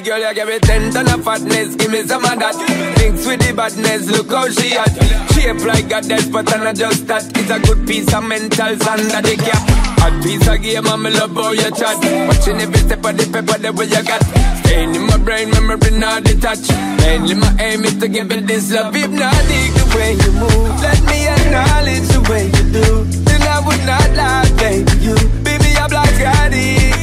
girl, 0.00 0.18
you 0.18 0.34
give 0.34 0.48
me 0.48 0.58
ten 0.60 0.92
ton 0.92 1.08
of 1.10 1.24
fatness. 1.24 1.74
Give 1.76 1.90
me 1.90 2.02
some 2.02 2.24
of 2.24 2.38
that. 2.38 2.56
Mix 2.98 3.26
with 3.26 3.40
the 3.40 3.52
badness, 3.54 4.10
look 4.10 4.30
how 4.30 4.48
she 4.48 4.76
at. 4.76 4.92
Shape 5.32 5.64
like 5.64 5.88
goddess, 5.88 6.26
but 6.28 6.52
I'm 6.52 6.64
not 6.64 6.76
just 6.76 7.06
that. 7.06 7.24
It's 7.36 7.50
a 7.50 7.58
good 7.60 7.86
piece 7.86 8.12
of 8.12 8.24
mental 8.24 8.76
sand 8.80 9.10
that 9.12 9.24
they 9.24 9.36
cap. 9.36 9.62
Hot 10.00 10.14
piece 10.22 10.46
of 10.48 10.62
game, 10.62 10.86
I'm 10.86 11.02
love 11.04 11.34
how 11.34 11.52
you 11.52 11.70
chat. 11.76 11.96
Watching 12.28 12.60
every 12.60 12.80
step 12.80 13.04
of 13.04 13.16
the 13.16 13.24
paper, 13.28 13.58
the 13.60 13.72
way 13.72 13.86
you 13.86 14.02
got. 14.02 14.22
Staying 14.64 14.94
in 14.94 15.04
my 15.06 15.18
brain, 15.18 15.50
memory 15.50 15.92
not 15.98 16.24
detached. 16.24 16.72
Mainly 17.04 17.34
my 17.34 17.52
aim 17.60 17.84
is 17.84 17.96
to 17.98 18.08
give 18.08 18.30
it 18.32 18.46
this 18.46 18.72
love. 18.72 18.94
If 18.96 19.10
not, 19.10 19.36
dig 19.48 19.70
the 19.76 19.84
way 19.96 20.12
you 20.16 20.32
move. 20.32 20.80
Let 20.80 21.00
me 21.04 21.28
acknowledge 21.28 22.08
the 22.08 22.20
way 22.30 22.44
you 22.46 22.64
do. 22.72 23.04
Then 23.26 23.42
I 23.42 23.58
would 23.60 23.82
not 23.84 24.08
lie, 24.16 24.48
baby. 24.56 24.92
You, 25.04 25.14
baby, 25.44 25.76
I'm 25.76 25.90
like 25.90 26.20
I 26.24 26.48
did. 26.48 26.99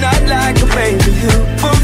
not 0.00 0.22
like 0.28 0.62
a 0.62 0.66
baby. 0.66 1.77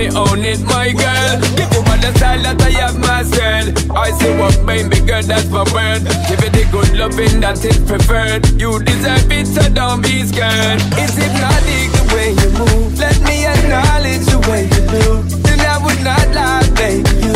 me 0.00 0.08
own 0.16 0.44
it, 0.44 0.60
my 0.64 0.92
girl. 0.92 1.36
Give 1.56 1.70
you 1.76 1.82
all 1.84 2.00
the 2.00 2.10
style 2.16 2.42
that 2.42 2.62
I 2.62 2.70
have 2.80 2.96
myself. 2.98 3.90
I 3.92 4.10
see 4.18 4.32
what 4.40 4.56
made 4.64 4.88
me 4.88 5.00
girl, 5.00 5.22
that's 5.22 5.48
my 5.50 5.64
word. 5.74 6.00
Give 6.28 6.40
it 6.40 6.52
the 6.56 6.64
good 6.72 6.96
loving 6.96 7.40
that 7.40 7.62
is 7.64 7.78
preferred. 7.84 8.48
You 8.60 8.80
deserve 8.80 9.30
it, 9.30 9.46
so 9.46 9.62
don't 9.68 10.00
be 10.00 10.24
scared. 10.24 10.80
Is 11.04 11.18
it 11.18 11.28
hypnotic 11.28 11.88
the 11.96 12.04
way 12.14 12.28
you 12.40 12.50
move. 12.56 12.98
Let 12.98 13.18
me 13.28 13.44
acknowledge 13.44 14.24
the 14.32 14.40
way 14.48 14.64
you 14.72 14.82
do. 14.96 15.06
Then 15.44 15.60
I 15.60 15.76
would 15.84 16.00
not 16.02 16.26
lie, 16.34 16.68
baby. 16.80 17.29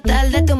tarde, 0.00 0.42
tú 0.42 0.56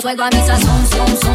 fuego 0.00 0.22
a 0.22 0.30
mi 0.30 0.46
sazón. 0.46 1.31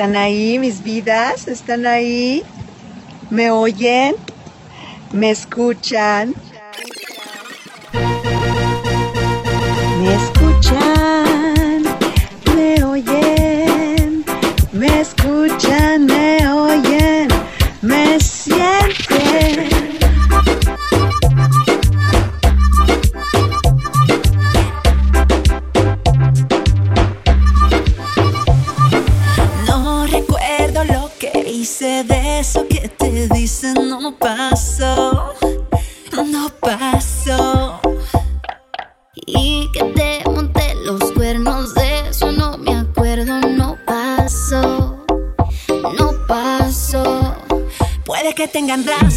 están 0.00 0.16
ahí, 0.16 0.58
mis 0.58 0.82
vidas, 0.82 1.46
están 1.46 1.84
ahí, 1.84 2.42
me 3.28 3.50
oyen, 3.50 4.14
me 5.12 5.30
escuchan. 5.30 6.32
vengan. 48.70 49.09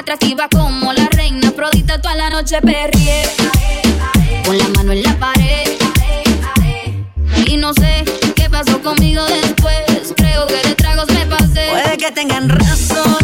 Atractiva 0.00 0.48
como 0.48 0.94
la 0.94 1.06
reina, 1.10 1.50
prodita 1.50 2.00
toda 2.00 2.14
la 2.14 2.30
noche 2.30 2.58
perrié. 2.62 3.22
Con 4.46 4.56
la 4.56 4.66
mano 4.68 4.92
en 4.92 5.02
la 5.02 5.14
pared. 5.18 5.78
Y 7.46 7.58
no 7.58 7.74
sé 7.74 8.06
qué 8.34 8.48
pasó 8.48 8.80
conmigo 8.80 9.22
después. 9.26 10.14
Creo 10.16 10.46
que 10.46 10.66
de 10.66 10.74
tragos 10.74 11.06
me 11.12 11.26
pasé. 11.26 11.68
Puede 11.70 11.98
que 11.98 12.10
tengan 12.12 12.48
razón. 12.48 13.19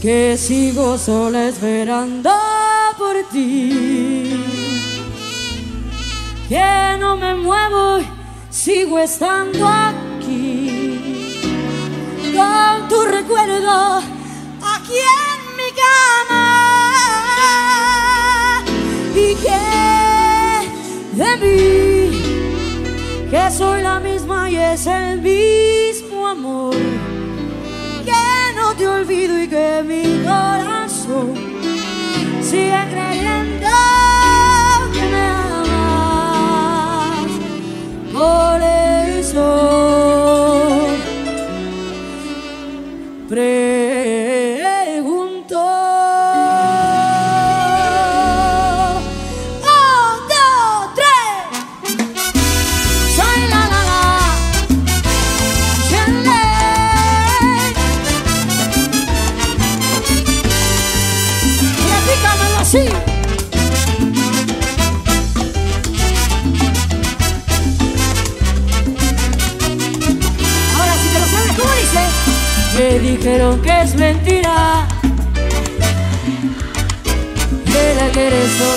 Que 0.00 0.36
sigo 0.36 0.98
sola 0.98 1.48
esperando 1.48 2.30
por 2.98 3.16
ti, 3.32 4.44
que 6.48 6.96
no 7.00 7.16
me 7.16 7.34
muevo, 7.34 8.00
sigo 8.50 8.98
estando 8.98 9.66
aquí, 9.66 11.40
con 12.36 12.88
tu 12.88 13.04
recuerdo 13.04 13.96
aquí 14.62 14.98
en 14.98 15.56
mi 15.56 15.70
cama. 15.82 16.44
¿Y 19.14 19.34
qué 19.42 19.66
de 21.12 21.36
mí? 21.42 23.30
Que 23.30 23.50
soy 23.50 23.82
la 23.82 23.98
misma 23.98 24.50
y 24.50 24.56
es 24.56 24.86
el 24.86 25.20
mismo 25.20 26.28
amor. 26.28 27.05
Te 28.76 28.86
olvido 28.86 29.42
y 29.42 29.48
que 29.48 29.82
mi 29.86 30.22
corazón 30.22 31.32
sigue 32.42 32.78
creyendo 32.90 33.66
que 34.92 35.00
me 35.00 35.26
amas. 35.62 37.30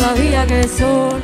Todavía 0.10 0.46
que 0.48 0.64
son. 0.64 1.22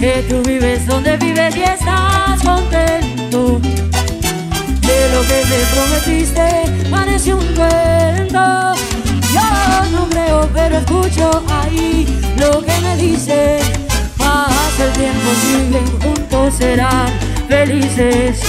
Que 0.00 0.24
tú 0.28 0.42
vives 0.42 0.86
donde 0.86 1.16
vives 1.16 1.56
y 1.56 1.62
estás 1.62 2.42
contento 2.44 3.60
De 4.80 5.08
lo 5.14 5.22
que 5.22 5.42
te 5.50 5.60
prometiste. 5.72 6.90
Parece 6.90 7.32
un 7.32 7.46
cuento. 7.54 8.74
Yo 9.32 9.90
no 9.92 10.08
creo 10.08 10.48
pero 10.52 10.78
escucho 10.78 11.44
ahí 11.48 12.06
lo 12.38 12.60
que 12.64 12.80
me 12.80 12.96
dice. 12.96 13.60
Pasa 14.18 14.84
el 14.84 14.92
tiempo, 14.92 15.30
siguen 15.42 16.00
juntos, 16.00 16.54
serán 16.54 17.08
felices. 17.48 18.40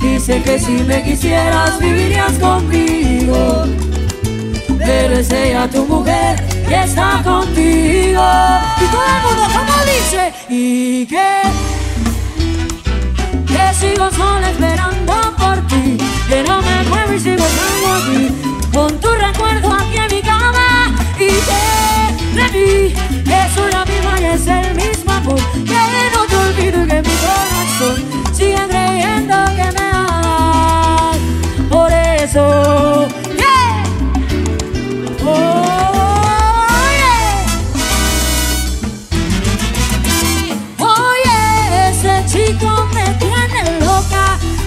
Dice 0.00 0.42
que 0.42 0.58
si 0.58 0.72
me 0.84 1.02
quisieras 1.02 1.78
vivirías 1.78 2.32
conmigo. 2.34 3.64
Pero 4.78 5.14
es 5.14 5.30
ella 5.30 5.68
tu 5.68 5.84
mujer 5.86 6.53
y 6.68 6.74
está 6.74 7.22
contigo. 7.22 8.22
Y 8.80 8.86
todo 8.86 9.04
el 9.04 9.22
mundo 9.22 9.44
como 9.52 9.84
dice 9.84 10.32
Y 10.48 11.06
que 11.06 11.42
Que 13.46 13.74
sigo 13.74 14.10
sola 14.10 14.50
esperando 14.50 15.14
por 15.36 15.66
ti. 15.66 15.98
Que 16.28 16.42
no 16.42 16.60
me 16.62 16.82
muevo 16.88 17.12
y 17.12 17.20
sigo 17.20 17.44
estando 17.44 17.94
aquí 17.94 18.28
Con 18.72 19.00
tu 19.00 19.08
recuerdo 19.08 19.72
aquí 19.72 19.96
en 19.96 20.16
mi 20.16 20.22
cama. 20.22 20.94
Y 21.18 21.28
que 21.48 21.62
de 22.34 22.44
mí 22.52 22.94
Que 23.24 23.54
soy 23.54 23.72
la 23.72 23.84
misma 23.84 24.20
y 24.20 24.24
es 24.24 24.46
el 24.46 24.74
mismo 24.74 25.12
amor. 25.12 25.40
Que 25.52 26.10
no 26.14 26.24
te 26.28 26.36
olvido 26.36 26.84
y 26.84 26.88
que 26.88 27.02
mi 27.02 27.14
corazón 27.24 27.96
Sigue 28.32 28.66
creyendo 28.68 29.36
que 29.56 29.72
me 29.72 29.90
amas. 29.92 31.18
Por 31.70 31.92
eso 31.92 33.08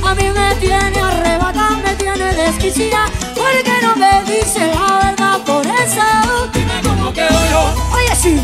a 0.08 0.16
mí 0.16 0.30
me 0.32 0.56
tiene 0.56 1.00
arrebatada, 1.02 1.78
me 1.84 1.94
tiene 1.96 2.34
desquiciada, 2.34 3.08
porque 3.36 3.74
no 3.82 3.96
me 3.96 4.24
dice 4.24 4.68
la 4.68 5.00
verdad 5.06 5.40
por 5.46 5.66
eso. 5.66 6.02
Dime 6.54 6.82
cómo 6.84 7.12
quedo 7.14 7.40
yo. 7.52 7.74
Oye, 7.94 8.16
sí, 8.16 8.40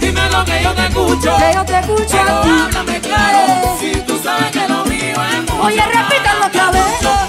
Dime 0.00 0.28
lo 0.30 0.44
que 0.44 0.62
yo 0.62 0.72
te 0.74 0.86
escucho. 0.86 1.36
que 1.36 1.54
yo 1.54 1.64
te 1.64 1.78
escucho 1.78 2.06
Pero 2.10 2.32
háblame 2.42 3.00
claro. 3.00 3.38
Eh. 3.38 3.76
Si 3.80 4.00
tú 4.02 4.18
sabes 4.22 4.50
que 4.50 4.68
lo 4.68 4.84
mío 4.86 5.16
es 5.32 5.40
mucho 5.42 5.62
Oye, 5.62 5.82
repítalo 5.84 6.46
otra 6.46 6.70
vez. 6.70 6.84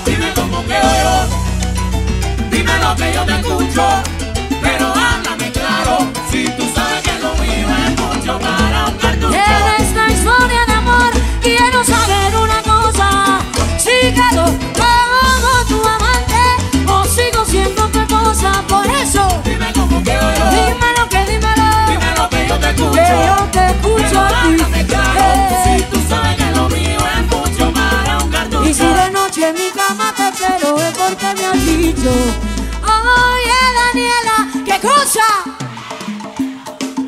Dime 0.06 0.34
cómo 0.34 0.64
quedo 0.66 0.92
yo. 1.04 2.50
Dime 2.50 2.78
lo 2.80 2.96
que 2.96 3.14
yo 3.14 3.26
te 3.26 3.36
escucho. 3.36 3.86
Pero 4.62 4.86
háblame 4.88 5.52
claro. 5.52 5.98
Si 6.32 6.46
tú 6.46 6.64
sabes 6.74 7.02
que 7.04 7.20
lo 7.20 7.34
mío 7.36 7.68
es 7.86 8.00
mucho 8.02 8.40
para 8.40 8.86
un 8.88 8.98
cartucho. 8.98 9.73
Dímelo 20.12 21.10
que 21.10 21.26
dímelo 21.32 21.68
Dime 21.88 22.16
lo 22.18 22.30
que 22.30 22.48
yo 22.48 22.60
te 22.60 22.70
escucho. 22.70 22.92
Que 22.92 23.08
yo 23.28 23.38
te 23.52 23.66
escucho 23.72 24.20
a 24.20 24.30
ti. 24.44 24.58
Eh. 25.18 25.78
Si 25.78 25.84
tú 25.84 25.98
sabes 26.10 26.36
que 26.36 26.52
lo 26.52 26.70
mío 26.70 27.00
es 27.16 27.22
mucho 27.32 27.72
para 27.72 28.18
un 28.20 28.30
cartucho. 28.30 28.70
Y 28.70 28.74
si 28.74 28.86
de 28.86 29.12
noche 29.12 29.48
en 29.50 29.56
mi 29.56 29.72
cama 29.72 30.14
te 30.16 30.28
espero 30.30 30.78
es 30.80 30.98
porque 30.98 31.34
me 31.36 31.46
has 31.46 31.66
dicho 31.66 32.12
Oye 32.84 33.62
Daniela, 33.80 34.38
¿qué 34.66 34.80
cosa? 34.88 35.26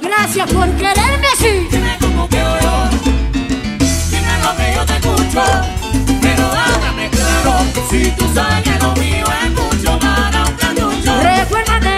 Gracias 0.01 0.51
por 0.51 0.69
quererme 0.77 1.27
así 1.33 1.67
Dime 1.71 1.97
cómo 1.99 2.29
quedo 2.29 2.59
yo. 2.61 2.89
Dime 4.09 4.33
lo 4.43 4.55
que 4.55 4.73
yo 4.75 4.85
te 4.85 4.93
escucho. 4.95 5.43
Pero 6.21 6.43
háblame 6.45 7.09
claro. 7.09 7.65
Si 7.89 8.11
tú 8.11 8.25
sabes 8.33 8.63
que 8.63 8.79
lo 8.79 8.93
mío 8.95 9.25
es 9.43 9.51
mucho 9.51 9.99
para 9.99 10.45
un 10.45 10.53
cartucho. 10.53 11.21
Recuérdate 11.21 11.94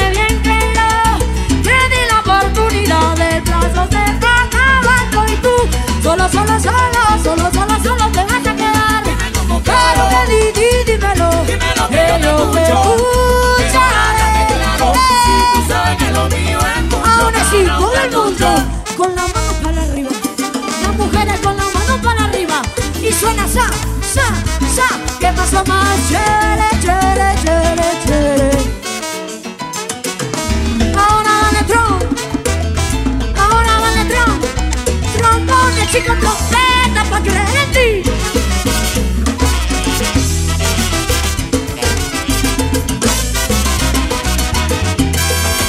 solo, 6.08 6.30
solo, 6.30 6.60
solo, 6.60 7.02
solo, 7.24 7.52
solo, 7.52 7.84
solo 7.84 8.12
te 8.12 8.24
vas 8.24 8.48
a 8.48 8.56
quedar. 8.56 9.04
Dime 9.04 9.32
cómo 9.34 9.62
Claro 9.62 10.04
di, 10.28 10.40
di, 10.58 10.70
dímelo, 10.86 11.30
Dímelo 11.46 11.88
que 11.90 12.04
yo 12.24 12.52
te 12.52 12.62
escucho. 12.64 13.82
Claro. 14.52 14.94
Si 15.24 15.34
tú 15.54 15.60
sabes 15.68 15.98
que 15.98 16.12
lo 16.12 16.24
mío 16.30 16.60
es 16.60 16.84
mucho 16.84 17.04
Ahora 17.06 17.42
sí, 17.52 17.58
para 17.64 17.78
un 17.78 17.84
todo 17.84 17.96
el 18.04 18.12
mundo 18.12 18.48
con 18.98 19.16
las 19.16 19.28
manos 19.36 19.56
para 19.64 19.82
arriba, 19.82 20.10
las 20.84 20.96
mujeres 20.96 21.40
con 21.42 21.58
las 21.58 21.74
manos 21.74 22.00
para 22.04 22.24
arriba 22.26 22.62
y 23.02 23.12
suena 23.12 23.48
sa, 23.48 23.68
sa, 24.16 24.28
sa, 24.76 24.88
que 25.20 25.28
pasa 25.34 25.64
más 25.66 25.98
chere, 26.10 26.70
chere, 26.82 27.36
chere, 27.44 27.90
chere. 28.04 28.07
Chico, 35.92 36.14
trompeta 36.20 37.04
pa' 37.10 37.22
creer 37.22 37.58
en 37.64 37.72
ti. 37.72 37.88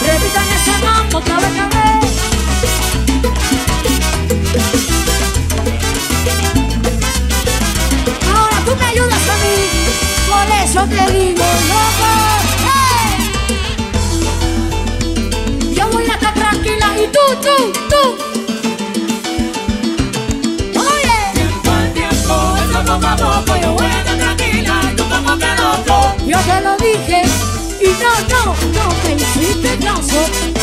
Repitan 0.06 0.48
ese 0.56 0.74
mambo 0.84 1.18
otra 1.18 1.36
vez, 1.36 1.52
otra 1.52 1.66
vez. 1.68 2.12
Ahora 8.34 8.58
tú 8.64 8.72
me 8.76 8.86
ayudas 8.86 9.28
a 9.28 9.36
mí, 9.42 9.56
por 10.28 10.46
eso 10.64 10.80
te 10.88 11.12
digo 11.12 11.46
loco. 11.68 12.10
Yo 15.74 15.84
voy 15.90 16.04
a 16.10 16.14
estar 16.14 16.34
tranquila 16.34 16.88
y 16.96 17.06
tú, 17.06 17.24
tú, 17.42 17.56
yo 26.26 26.38
te 26.40 26.61
lo 26.61 26.76
dije 26.76 27.22
y 27.80 27.88
no, 28.02 28.12
no, 28.28 28.54
no 28.74 28.88
me 29.04 29.14
hiciste 29.14 29.78
caso. 29.78 30.57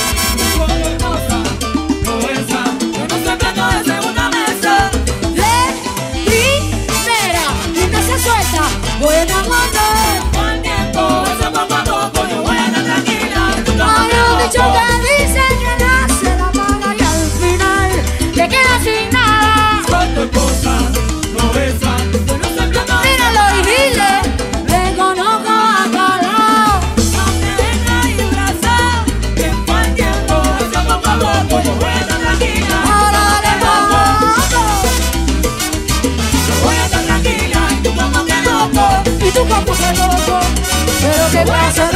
Where's 41.45 41.94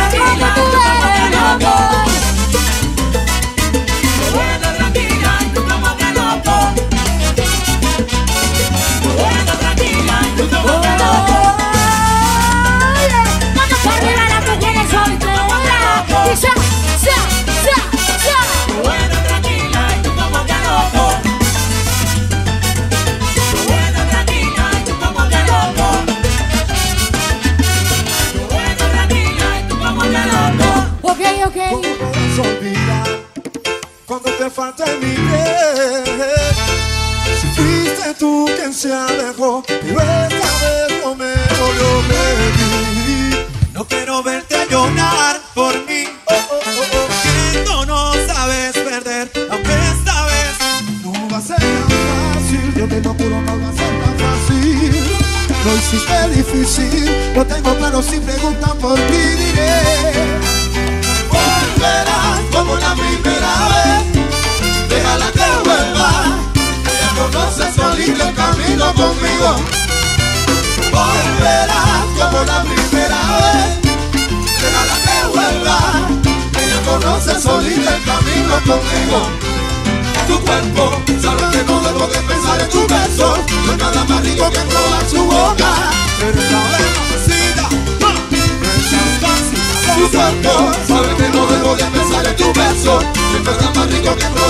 tú 38.19 38.45
quien 38.55 38.73
se 38.73 38.93
alejó, 38.93 39.63
pero 39.65 40.01
esta 40.01 40.49
vez 40.61 41.03
no 41.03 41.15
me 41.15 41.31
dolió. 41.31 41.89
No 43.73 43.87
quiero 43.87 44.21
verte 44.21 44.67
llorar 44.69 45.39
por 45.55 45.73
mí. 45.85 46.03
Oh. 46.25 46.59
Que 47.23 47.59
tú 47.59 47.85
no 47.85 48.11
sabes 48.27 48.73
perder, 48.73 49.31
aunque 49.49 49.71
esta 49.71 50.25
vez 50.25 50.51
No 51.01 51.29
va 51.31 51.37
a 51.37 51.41
ser 51.41 51.55
tan 51.57 51.89
fácil, 52.33 52.73
yo 52.75 52.87
te 52.89 53.01
lo 53.01 53.13
juro, 53.13 53.41
no 53.41 53.57
va 53.57 53.69
a 53.69 53.73
ser 53.73 53.93
tan 54.01 54.15
fácil. 54.19 55.03
Lo 55.63 55.75
hiciste 55.77 56.29
difícil, 56.35 57.33
lo 57.35 57.45
tengo 57.45 57.73
claro 57.77 58.01
si 58.01 58.19
preguntan 58.19 58.77
por 58.79 58.95
ti 58.95 59.17
diré. 59.43 59.81
Volverás 61.29 62.39
como 62.51 62.75
la 62.75 62.93
primera 62.95 63.53
vez, 63.69 64.03
déjala 64.89 65.31
que 65.31 65.47
vuelva. 65.63 66.11
Ella 66.83 67.09
conoce 67.17 67.68
solita 67.99 68.29
el 68.29 68.35
camino 68.35 68.93
conmigo. 68.93 69.55
Volverás 70.91 72.05
como 72.17 72.43
la 72.45 72.63
primera 72.63 73.19
vez, 73.41 73.81
déjala 74.61 74.95
que 75.03 75.27
vuelva. 75.33 75.77
Ella 76.61 76.81
conoce 76.85 77.41
solita 77.41 77.95
el 77.95 78.03
camino 78.03 78.55
conmigo 78.65 79.49
tu 80.27 80.39
cuerpo 80.41 81.01
Sabes 81.19 81.43
que 81.51 81.63
no 81.63 81.81
debo 81.81 82.05
de 82.05 82.19
pensar 82.19 82.61
en 82.61 82.69
tu 82.69 82.81
beso 82.81 83.35
No 83.65 83.71
hay 83.71 83.77
nada 83.79 84.03
más 84.03 84.21
rico 84.23 84.47
que 84.51 84.59
probar 84.59 85.09
su 85.09 85.23
boca 85.23 85.73
Pero 86.19 86.39
esta 86.39 86.61
vez 86.69 86.87
mamacita 86.99 87.69
¡ah! 88.05 88.13
No 88.61 88.69
es 88.69 88.91
tan 88.91 89.09
fácil 89.21 89.59
Tu 89.95 90.17
cuerpo 90.17 90.71
Sabes 90.87 91.15
que 91.15 91.29
no 91.29 91.47
debo 91.47 91.75
de 91.75 91.85
pensar 91.85 92.27
en 92.27 92.35
tu 92.35 92.53
beso 92.53 93.01
No 93.01 93.37
hay 93.37 93.43
nada 93.43 93.71
más 93.73 93.91
rico 93.91 94.15
que 94.15 94.25
probar 94.25 94.48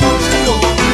el 0.00 0.18
camino 0.18 0.60
conmigo 0.60 0.87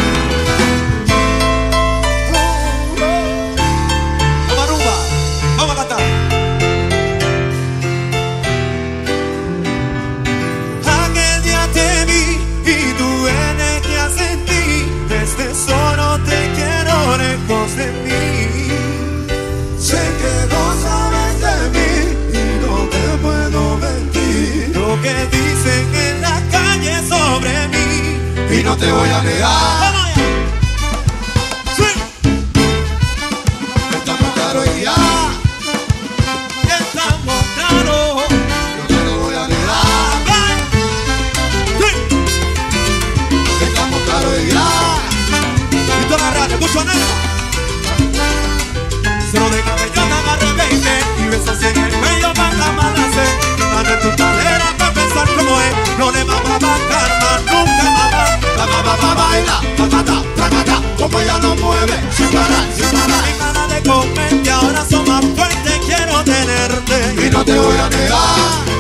no 28.65 28.77
te 28.77 28.91
voy 28.91 29.11
a 29.11 29.23
negar. 29.23 29.95
Estamos 33.93 34.33
claros 34.35 34.67
y 34.77 34.83
ya 34.83 34.95
Estamos 36.81 37.45
claros. 37.57 38.23
No 38.79 38.87
te 38.89 39.05
lo 39.05 39.19
voy 39.19 39.35
a 39.35 39.47
negar. 39.49 39.85
Estamos 43.61 44.01
claros 44.03 44.35
y 44.41 44.53
ya 44.53 44.69
Y 46.01 46.05
tú 46.09 46.15
agarraste, 46.15 46.57
mucho 46.57 46.85
de 49.51 49.61
cabello 49.63 49.93
te 49.93 50.01
agarré 50.01 50.53
20 50.53 50.91
y 51.19 51.29
besos 51.29 51.63
en 51.63 51.77
el 51.77 51.93
cuello 51.93 52.33
para 52.35 52.55
la 52.55 52.73
mala 52.73 53.11
sed. 53.15 53.55
Tu 54.03 54.11
cadera 54.17 54.75
para 54.79 54.93
pensar 54.93 55.29
cómo 55.37 55.61
es. 55.61 55.99
No 55.99 56.11
le 56.11 56.25
vamos 56.25 56.51
a 56.51 56.59
bajar 56.59 57.11
más 57.21 57.43
nunca 57.53 57.94
más. 58.67 58.75
La 58.77 58.83
ba 58.83 58.83
ba 58.83 58.97
ba 58.97 59.15
baila, 59.15 59.61
tacata, 59.77 60.23
tacata 60.37 60.81
Como 60.99 61.21
ella 61.21 61.39
lo 61.39 61.57
mueve, 61.57 62.01
sin 62.17 62.29
parar, 62.29 62.67
sin 62.75 62.89
parar 62.91 63.23
Mi 63.25 63.39
ganas 63.39 63.69
de 63.69 63.83
comerte 63.83 64.51
ahora 64.51 64.85
son 64.89 65.09
más 65.09 65.25
fuertes. 65.37 65.81
Quiero 65.87 66.23
tenerte. 66.25 67.27
Y 67.27 67.31
no 67.31 67.45
te 67.45 67.59
voy 67.59 67.77
a 67.79 67.89
negar 67.91 68.75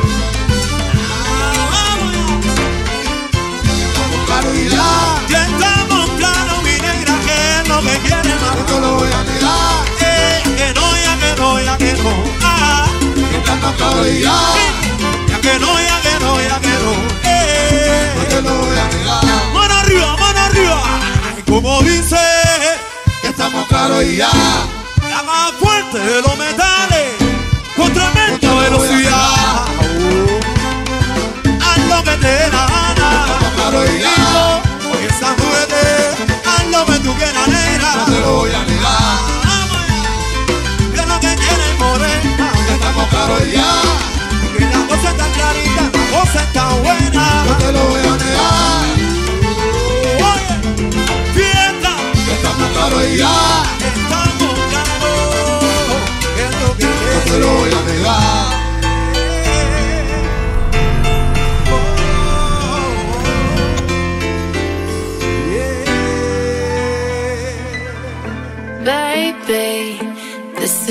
ya 4.70 4.84
Ya 5.28 5.46
estamos 5.46 6.10
claros, 6.18 6.62
mi 6.62 6.72
negra, 6.72 7.14
que 7.26 7.60
es 7.60 7.68
lo 7.68 7.80
que 7.80 7.98
quiere 7.98 8.34
más. 8.40 8.56
No 8.56 8.64
te 8.64 8.80
lo 8.80 8.94
voy 8.94 9.08
a 9.12 9.22
negar 9.24 9.84
Eh, 10.00 10.42
que 10.56 10.74
no, 10.74 10.96
ya 10.96 11.18
que 11.18 11.40
no, 11.40 11.60
ya 11.60 11.78
que 11.78 11.92
no. 12.02 12.10
Ah, 12.42 12.86
Estamos 13.36 13.74
claros 13.76 14.06
y 14.08 14.22
ya 14.22 14.32
ya 15.28 15.40
que 15.40 15.58
no, 15.58 15.78
ya 15.78 16.00
que 16.00 16.24
no, 16.24 16.40
ya 16.40 16.60
que 16.60 16.68
no. 16.68 16.92
Eh. 17.24 18.12
No 18.16 18.22
te 18.24 18.42
lo 18.42 18.54
voy 18.56 18.78
a 18.78 18.88
negar 18.88 19.53
arriba, 19.94 20.16
mano 20.16 20.40
arriba. 20.40 20.82
Como 21.46 21.82
dice, 21.82 22.16
Estamos 23.22 23.66
claros 23.68 24.04
y 24.04 24.16
ya 24.16 24.30
la 25.08 25.22
más 25.22 25.52
fuerte 25.52 25.98
de 25.98 26.22
los 26.22 26.38
metales. 26.38 27.14
Con 27.76 27.92
tremenda 27.92 28.54
velocidad. 28.54 29.66
Haz 31.60 31.78
lo 31.88 32.04
que 32.04 32.16
te 32.16 32.26
dé 32.26 32.48
la 32.50 32.66
gana. 32.66 33.26
Estamos 33.26 33.54
claros 33.54 33.90
y 33.90 34.00
ya 34.00 34.62
Hoy 34.90 35.04
esa 35.08 35.34
muerte, 35.36 36.40
haz 36.46 36.66
lo 36.66 36.86
que 36.86 37.00
tú 37.00 37.14
quieras, 37.14 37.48
negra. 37.48 37.94
No 37.96 38.04
te 38.04 38.20
lo 38.20 38.36
voy 38.36 38.50
a 38.52 38.73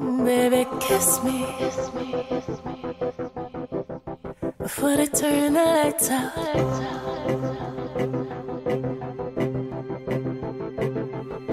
Baby, 0.00 0.66
kiss 0.80 1.22
me. 1.22 1.44
Before 4.58 4.96
they 4.96 5.06
turn 5.06 5.52
the 5.52 5.62
lights 5.62 6.10
out. 6.10 6.34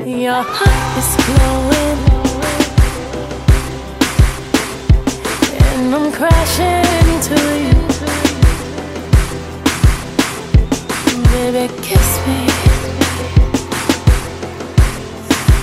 Your 0.07 0.41
heart 0.41 0.97
is 1.01 1.11
glowing. 1.25 1.99
And 5.61 5.93
I'm 5.93 6.11
crashing 6.13 6.87
into 7.11 7.37
you. 7.65 7.75
Baby, 11.33 11.67
kiss 11.81 12.09
me. 12.25 12.39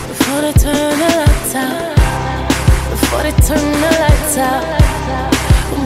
Before 0.09 0.41
they 0.43 0.53
turn 0.53 0.99
the 0.99 1.09
lights 1.17 1.55
out. 1.55 1.94
But 3.15 3.27
it 3.27 3.37
turned 3.47 3.75
the 3.85 3.91
lights 4.03 4.37
out. 4.39 4.65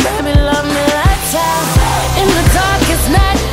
Baby, 0.05 0.33
love 0.41 0.65
me 0.65 0.85
lights 0.99 1.35
out. 1.35 1.67
In 2.21 2.27
the 2.27 2.45
darkest 2.55 3.11
night. 3.13 3.48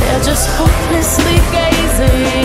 They're 0.00 0.24
just 0.24 0.48
hopelessly 0.58 1.38
gazing. 1.52 2.35